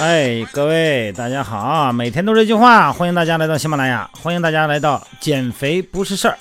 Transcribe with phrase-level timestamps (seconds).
[0.00, 1.92] 哎，各位大家好啊！
[1.92, 6.38] 每天都这句话，欢迎大家来到喜马拉雅，欢迎大家来到减肥不是事儿。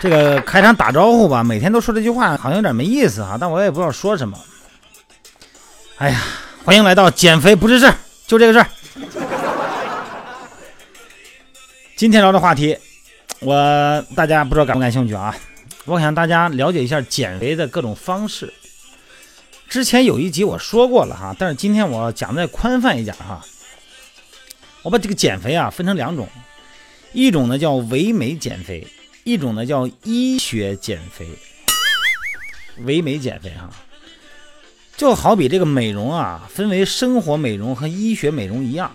[0.00, 4.38] 这个开场打招呼吧，每天都说这句话，好像有点没意思啊，但我也不知道说什么。
[5.96, 6.22] 哎呀，
[6.64, 7.92] 欢迎来到减肥不是事，
[8.26, 8.66] 就这个事儿。
[11.96, 12.78] 今天聊的话题，
[13.40, 15.34] 我大家不知道感不感兴趣啊？
[15.84, 18.52] 我想大家了解一下减肥的各种方式。
[19.68, 23.44] 之前有一集我说过了哈，但是今天我讲的再宽泛一点哈。
[24.82, 26.28] 我把这个减肥啊分成两种，
[27.12, 28.86] 一种呢叫唯美减肥，
[29.28, 31.28] 一种呢叫医学减肥。
[32.84, 33.68] 唯美减肥哈，
[34.96, 38.90] 就好比这个美容啊，分为生活美容和医学美容一样，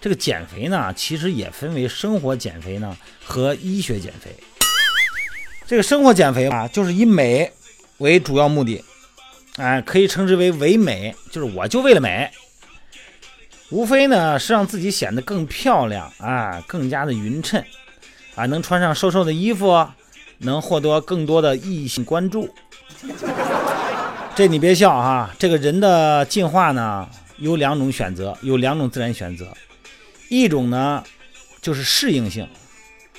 [0.00, 4.30] 这个减肥呢其实也分为生活减肥呢和医学减肥。
[5.66, 7.52] 这个生活减肥啊，就是以美
[7.98, 8.82] 为主要目的。
[9.56, 12.30] 哎，可以称之为唯美，就是我就为了美，
[13.70, 17.64] 无非呢是让自己显得更漂亮啊，更加的匀称
[18.36, 19.84] 啊，能穿上瘦瘦的衣服，
[20.38, 22.48] 能获得更多的异性关注。
[24.36, 29.52] 这你别笑哈，这个人的进化呢有两种选择，有两种自然选择，
[30.28, 31.02] 一种呢
[31.60, 32.46] 就是适应性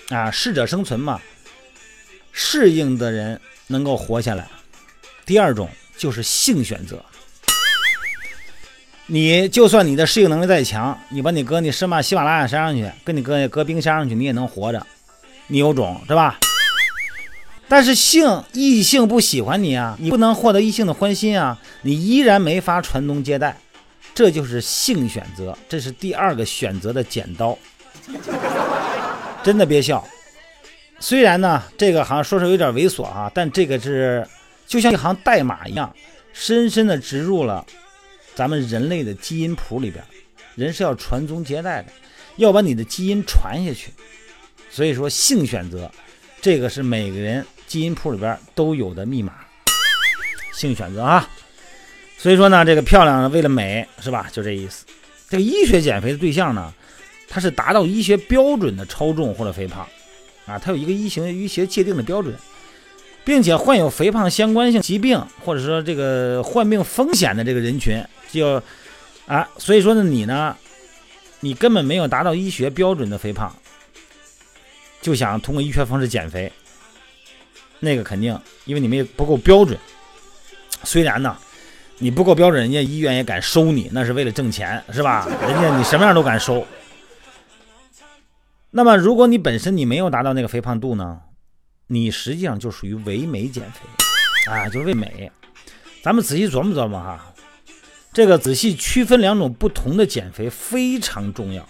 [0.09, 1.19] 啊，适者生存嘛，
[2.31, 4.47] 适应的人能够活下来。
[5.25, 5.69] 第二种。
[5.97, 7.03] 就是性选择，
[9.07, 14.85] 你就算你的适应能力再强，你把你搁你什么喜马拉雅山上去，跟你搁搁冰箱上去，你也能活着，
[15.47, 16.39] 你有种是吧？
[17.67, 23.57] 但是性异性不喜欢你啊，你不能获得异性的欢心啊，你依然没法传宗接代，
[24.13, 27.57] 这就是性选择，这是第二个选择的剪刀，
[29.43, 30.05] 真的别笑。
[30.99, 34.27] 虽然呢，这个好像说是有点猥琐啊，但这个是。
[34.65, 35.95] 就像一行代码一样，
[36.33, 37.65] 深深的植入了
[38.35, 40.03] 咱们人类的基因谱里边。
[40.55, 41.87] 人是要传宗接代的，
[42.35, 43.93] 要把你的基因传下去。
[44.77, 45.89] 所以说，性选择
[46.39, 49.33] 这个是每个人基因库里边都有的密码。
[50.53, 51.27] 性选择啊，
[52.15, 54.27] 所以说呢，这个漂亮为了美是吧？
[54.31, 54.85] 就这意思。
[55.27, 56.71] 这个医学减肥的对象呢，
[57.27, 59.83] 它是达到医学标准的超重或者肥胖
[60.45, 62.35] 啊，它有一个医学医学界定的标准。
[63.25, 68.01] 并且患有肥胖相关性疾病，或者说这个患病风险的这个人群，
[68.31, 68.61] 就
[69.25, 70.55] 啊，所以说呢，你呢，
[71.39, 73.53] 你根本没有达到医学标准的肥胖，
[75.07, 76.51] 就想通过医学方式减肥，
[77.79, 79.79] 那个肯定，因为你们不够标准。
[80.83, 81.37] 虽然呢，
[81.99, 85.25] 你不够标准，人家医院也敢收你，那是为了挣钱，是吧？
[85.43, 86.67] 人家你什么样都敢收。
[88.71, 91.21] 那么，如果你本身你没有达到那个肥胖度呢？
[91.87, 95.31] 你实际上就属于唯美减肥，啊，就是为美。
[96.03, 97.33] 咱们仔细琢磨琢磨哈，
[98.11, 101.65] 这个仔细区分两种不同的减肥非常重要。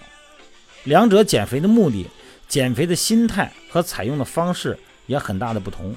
[0.86, 2.08] 两者减肥的目的、
[2.48, 5.96] 减肥的心态和采用的方式也很大的不同。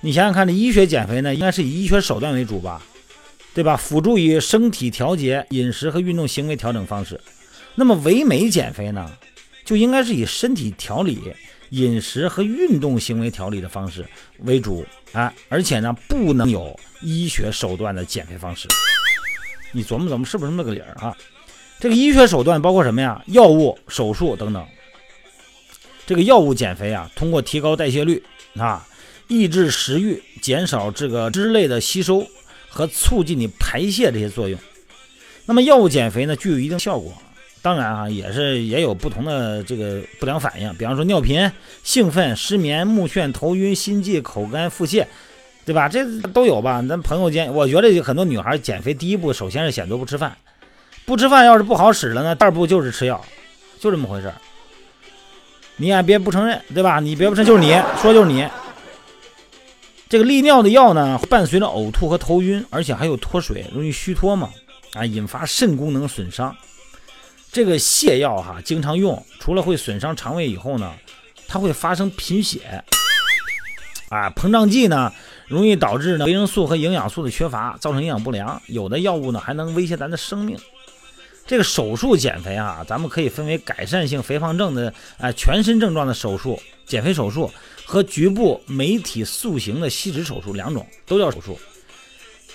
[0.00, 2.82] 你想想看，这医学减肥呢，应该是以医学手段为主吧，
[3.54, 3.76] 对吧？
[3.76, 7.20] 辅助于身体调节、饮食和运动行为调整方式。
[7.74, 9.10] 那么唯美减肥呢，
[9.64, 11.20] 就应该是以身体调理。
[11.70, 14.02] 饮食和运动行为调理的方式
[14.38, 18.66] 为主啊，而且呢，不能有医学手段的减肥方式。
[19.72, 21.14] 你琢磨琢磨，是不是那么个理儿啊？
[21.78, 23.22] 这个医学手段包括什么呀？
[23.26, 24.66] 药物、手术等等。
[26.08, 28.22] 这个药物减肥啊，通过提高代谢率
[28.56, 28.82] 啊，
[29.26, 32.26] 抑制食欲，减少这个脂类的吸收
[32.70, 34.58] 和促进你排泄这些作用。
[35.44, 37.12] 那么药物减肥呢，具有一定效果。
[37.60, 41.52] 当然啊，也是也有不同的这个不良反应，比方说尿频、
[41.84, 45.04] 兴奋、失眠、目眩、头晕、心悸、口干、腹泻，
[45.66, 45.90] 对吧？
[45.90, 46.82] 这都有吧？
[46.88, 50.34] 咱朋友间，我觉得很多女孩减肥第一步，首先是选择不吃饭，
[51.04, 53.22] 不吃饭要是不好使了呢，第二步就是吃药，
[53.78, 54.34] 就这么回事儿
[55.78, 57.00] 你也别不承认，对吧？
[57.00, 57.72] 你别不承认，就是你
[58.02, 58.46] 说就是你。
[60.08, 64.50] 这个利尿的药呢，伴随着呕吐和头晕，而且还有脱水，容易虚脱嘛，
[64.94, 66.54] 啊，引发肾功能损伤。
[67.52, 70.92] 这个泻药哈，经常用，除了会损伤肠胃以后呢，
[71.46, 72.82] 它会发生贫血，
[74.08, 75.12] 啊，膨胀剂呢，
[75.46, 78.60] 容易导致呢维生素和营养素的缺乏，造成营养不良。
[78.66, 80.58] 有的药物呢，还能威胁咱的生命。
[81.48, 87.50] 这个手术减肥啊，咱们可以分为改善性肥胖症的啊全身症状的手术减肥手术
[87.86, 91.58] 和局部媒体塑形的吸脂手术两种都叫手术。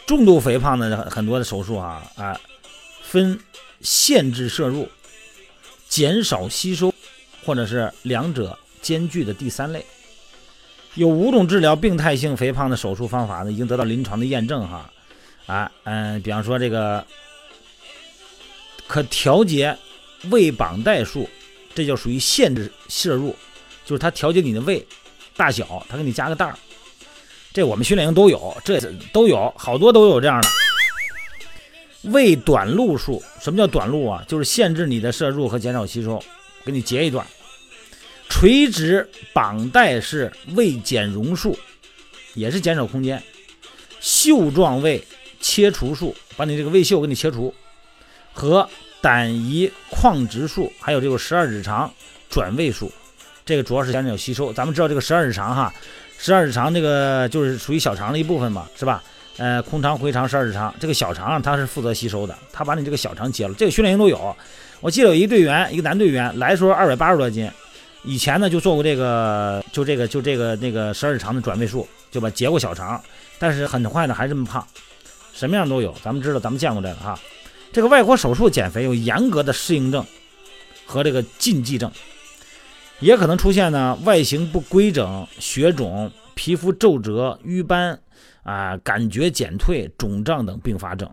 [0.06, 2.40] 重度肥胖的很多的手术啊啊，
[3.02, 3.40] 分
[3.82, 4.88] 限制摄入、
[5.90, 6.94] 减少吸收，
[7.44, 9.84] 或者是两者兼具的第三类。
[10.94, 14.88] 有五种治疗病态性肥胖的手术方法呢，已经得到临床的验证哈。
[15.48, 17.04] 啊嗯，比方说这个
[18.94, 19.76] 可调节
[20.30, 21.28] 胃绑带术，
[21.74, 23.36] 这就属于限制摄入，
[23.84, 24.86] 就是它调节你的胃
[25.36, 26.56] 大小，它给你加个袋儿。
[27.52, 28.80] 这我们训练营都有，这
[29.12, 30.48] 都有好多都有这样的。
[32.12, 34.24] 胃短路术，什么叫短路啊？
[34.28, 36.24] 就是限制你的摄入和减少吸收，
[36.64, 37.26] 给你截一段。
[38.30, 41.58] 垂直绑带式胃减容术，
[42.36, 43.20] 也是减少空间。
[44.00, 45.04] 袖状胃
[45.42, 47.52] 切除术，把你这个胃袖给你切除。
[48.34, 48.68] 和
[49.00, 51.90] 胆胰眶直术，还有这个十二指肠
[52.30, 52.92] 转位术，
[53.46, 54.52] 这个主要是讲讲吸收。
[54.52, 55.74] 咱们知道这个十二指肠哈。
[56.18, 59.04] 十二指肠这个就是属于小肠的一部分嘛，是吧？
[59.38, 63.54] 呃，空肠、回肠、十二指肠，这个小肠它是负责吸收的，它把你这个小肠接了。
[63.56, 64.34] 这个训练营都有。
[64.80, 67.50] 我记得有一队员，一个男队员来的时候二百八十多斤，
[68.04, 73.02] 以前呢就做过这个，就这个，就这个那个十二指肠的转位术，就把截过小肠，
[73.40, 74.66] 但是很快呢还这么胖，
[75.34, 75.94] 什么样都有。
[76.04, 77.20] 咱们知道，咱们见过这个哈。
[77.74, 80.06] 这个外科手术减肥有严格的适应症
[80.86, 81.92] 和这个禁忌症。
[83.00, 88.00] 也可能出现呢外形不规整、血肿、皮肤皱褶、瘀斑
[88.44, 91.10] 啊、感觉减退、肿胀等并发症。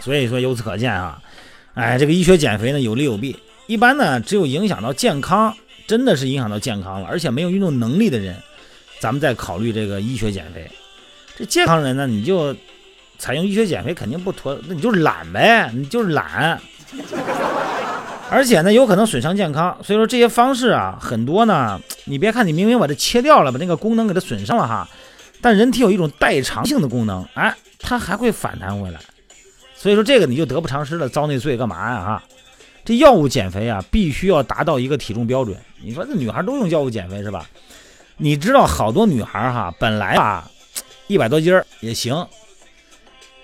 [0.00, 1.22] 所以说，由此可见啊，
[1.72, 3.34] 哎，这个医学减肥呢有利有弊。
[3.66, 5.56] 一般呢，只有影响到健康，
[5.86, 8.36] 真的是影响到健康了，而且没有运动能力的人，
[9.00, 10.70] 咱们再考虑这个医学减肥。
[11.36, 12.54] 这健康人呢，你就
[13.24, 16.60] 采用医学减肥肯定不妥，那你就懒呗，你就是懒。
[18.28, 21.80] 而且呢，有可能损伤健康，所以说这些方式啊，很多呢。
[22.04, 24.86] 你别看你明明把它切掉了，把那个功能给它损伤了哈，
[25.40, 29.00] 但人体有一种代偿性的功能，哎，它还会反弹回来。
[29.74, 32.22] 所以说这个你就得不偿失了，遭那罪干嘛呀哈？
[32.84, 35.56] 这药物减肥啊，必须要达到一个体重标准。
[35.82, 37.48] 你说这女孩都用药物减肥是吧？
[38.18, 40.46] 你知道好多女孩哈，本来吧
[41.06, 42.14] 一百多斤也行，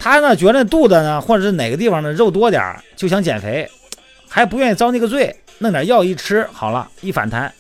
[0.01, 3.71] 他呢觉得肚子呢或者是哪个地方的肉多点就想减肥。
[4.33, 7.53] 还不愿意遭那个罪，弄点药一吃好了，一反弹，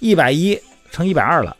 [0.00, 0.58] 一百一
[0.90, 1.54] 乘一百二了，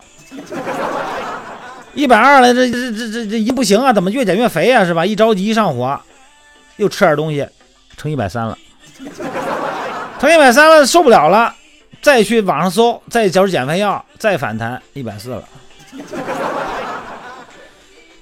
[1.92, 5.04] 一百二了，这这这这这一不行啊，怎么越减越肥啊，是吧？
[5.04, 6.00] 一着急一上火，
[6.78, 7.46] 又吃点东西，
[7.98, 8.56] 乘一百三了，
[10.18, 11.54] 乘一百三了受不了了，
[12.00, 15.44] 再去网上搜，再找减肥药，再反弹一百四了，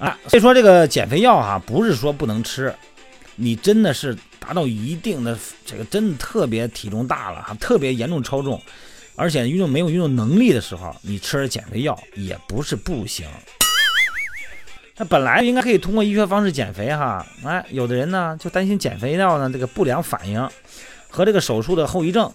[0.04, 2.74] 啊，所以说这个减肥药哈，不是说不能吃，
[3.36, 4.14] 你真的是。
[4.44, 8.60] 达到一定的这个真的特别体重大了哈，特别严重超重，
[9.14, 13.24] 而且运动没有运动能力的时候，你吃减肥药也不是不行。
[14.96, 20.50] 那本来应该可以通过医学方式减肥哈，哎，有的人呢就担心减肥药呢这个不良反应
[21.08, 22.28] 和这个手术的后遗症，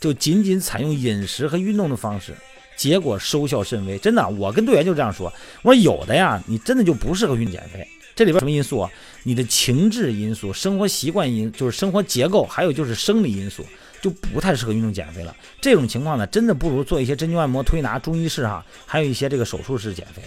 [0.00, 2.34] 就仅仅采用饮食和运动的方式，
[2.76, 3.98] 结果收效甚微。
[3.98, 5.32] 真的，我跟队员就这样说，
[5.62, 7.86] 我说有的呀，你真的就不适合运减肥。
[8.16, 8.88] 这里边什么因素啊？
[9.24, 13.66] 你的情志因素、生活习惯因，就是生活结构，还有就是生理因素，
[14.00, 15.34] 就不太适合运动减肥了。
[15.60, 20.22] 这种情况呢，真的不如做一些针灸按摩、推拿、中医式哈，还有一些这个手术式减肥。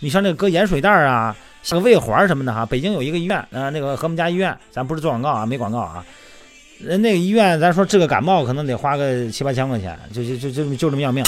[0.00, 6.04] 你像那个搁盐水袋啊，像个胃环什么的哈，北京有一个医院，呃，那个和睦家医院，咱不是做广告啊，没广告啊。
[6.78, 11.24] 人那个医院，咱说治个感冒可能得花个七八千块钱，就就就就就这么要命。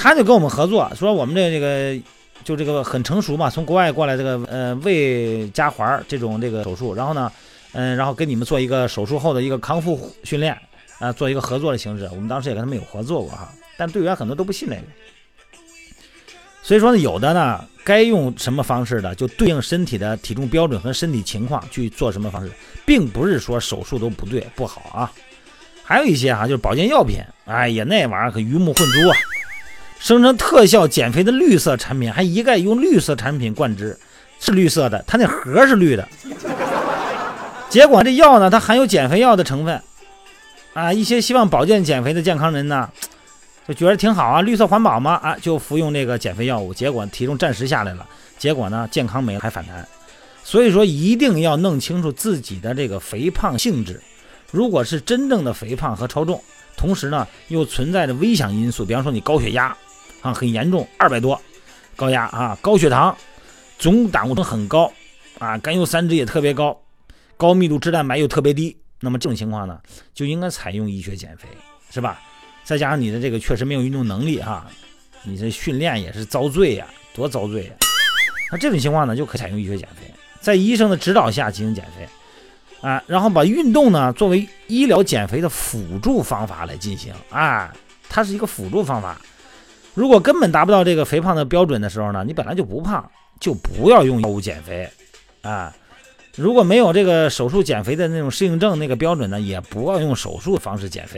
[0.00, 2.02] 他就跟我们合作，说我们这这个。
[2.42, 7.30] 就这个很成熟嘛，从国外过来这个呃胃夹环这种这个手术，然后呢，
[7.72, 10.56] 嗯，然后跟你们做一个手术后的一个康复训练，
[11.00, 12.08] 啊，做一个合作的形式。
[12.12, 14.82] 我们当时也跟他们有合作过哈，但队员很多都不信那个。
[16.62, 22.50] 所以说呢，有的呢该用什么方式的，就对应身体的体重标准和身体情况去做什么方式，
[22.86, 25.12] 并不是说手术都不对不好啊。
[25.84, 29.16] 还有一些哈，就是保健药品，哎呀，那玩意儿可鱼目混珠啊。
[30.00, 33.96] 生成特效减肥的绿色产品，还一概用绿色产品灌汁，
[34.40, 36.08] 是绿色的，它那盒是绿的。
[37.68, 39.80] 结果这药呢，它含有减肥药的成分，
[40.72, 42.88] 啊，一些希望保健减肥的健康人呢，
[43.68, 48.06] 就觉得挺好啊，绿色环保嘛，啊，就服用这个减肥药物，结果体重暂时下来了，
[48.38, 49.86] 结果呢，健康没了还反弹。
[50.42, 54.00] 所以说，一定要弄清楚自己的这个肥胖性质，
[54.50, 56.42] 如果是真正的肥胖和超重，
[56.74, 59.76] 同时呢，又存在着危险因素，比方说你高血压。
[60.22, 61.40] 啊，很严重，二百多，
[61.96, 63.16] 高压啊，高血糖，
[63.78, 64.92] 总胆固醇很高，
[65.38, 66.78] 啊，甘油三酯也特别高，
[67.36, 69.80] 高密度脂蛋白又特别低，那么这种情况呢，
[70.12, 71.48] 就应该采用医学减肥，
[71.90, 72.20] 是吧？
[72.62, 74.66] 再加上你的这个确实没有运动能力哈，
[75.24, 77.70] 你这训练也是遭罪呀，多遭罪呀！
[78.52, 82.06] 那这种情况呢，就可采用医学减肥，在医生的指导下进行减肥，
[82.86, 87.74] 啊，然后把运动呢作为医疗减肥的辅助方法来进行啊，
[88.08, 89.20] 它是一个辅助方法。
[89.94, 93.04] 如果根本达不到这个肥胖的标准的时候呢，你本来就不胖，
[93.40, 94.88] 就不要用药物减肥
[95.42, 95.74] 啊。
[96.36, 101.16] 如果没有这个手术减肥的那种适应症那个标准呢，也不要用手术方式减肥。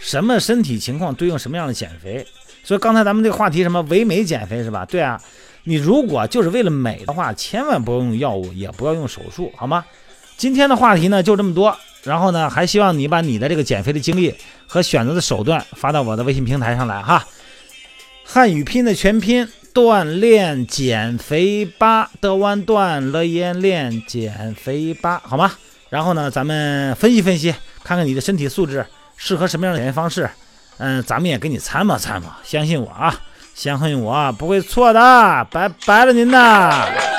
[0.00, 2.24] 什么身体情况对应什么样的减肥？
[2.62, 4.84] 所以刚才咱们这个话题什么唯美减肥是吧？
[4.84, 5.20] 对啊，
[5.64, 9.84] 你如果就是为了美的话，千万不要用药物，也不要用手术，好吗？
[10.36, 14.34] 今天的话题呢就这么多，然后呢还希望你把你的这个减肥的经历
[14.66, 17.24] 和选择的手段发到我的微信平台上来哈。
[18.32, 19.46] 汉语拼的全拼。
[19.74, 25.52] 锻炼减肥吧，德弯锻了演练减肥吧，好吗？
[25.90, 28.86] 然后呢，咱们分析分析，看看你的身体素质
[29.18, 30.28] 适合什么样的减肥方式。
[30.78, 33.14] 嗯，咱们也给你参谋参谋，相信我啊，
[33.54, 35.46] 相信我不会错的。
[35.50, 37.11] 拜拜了您呐。